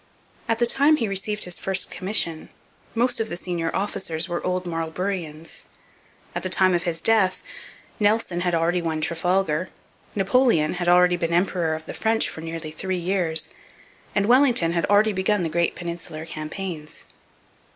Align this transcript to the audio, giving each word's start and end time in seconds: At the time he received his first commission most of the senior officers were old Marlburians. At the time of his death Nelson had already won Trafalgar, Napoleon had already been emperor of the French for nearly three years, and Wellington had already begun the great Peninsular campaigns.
At 0.49 0.57
the 0.57 0.65
time 0.65 0.95
he 0.95 1.07
received 1.07 1.43
his 1.43 1.59
first 1.59 1.91
commission 1.91 2.49
most 2.95 3.19
of 3.19 3.29
the 3.29 3.37
senior 3.37 3.69
officers 3.75 4.27
were 4.27 4.43
old 4.43 4.65
Marlburians. 4.65 5.63
At 6.33 6.41
the 6.41 6.49
time 6.49 6.73
of 6.73 6.85
his 6.85 6.99
death 6.99 7.43
Nelson 7.99 8.41
had 8.41 8.55
already 8.55 8.81
won 8.81 8.99
Trafalgar, 9.01 9.69
Napoleon 10.15 10.73
had 10.73 10.87
already 10.87 11.17
been 11.17 11.33
emperor 11.33 11.75
of 11.75 11.85
the 11.85 11.93
French 11.93 12.27
for 12.29 12.41
nearly 12.41 12.71
three 12.71 12.97
years, 12.97 13.49
and 14.15 14.25
Wellington 14.25 14.71
had 14.71 14.87
already 14.87 15.13
begun 15.13 15.43
the 15.43 15.49
great 15.49 15.75
Peninsular 15.75 16.25
campaigns. 16.25 17.05